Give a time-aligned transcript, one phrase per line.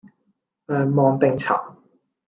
[0.65, 1.75] 香芒冰茶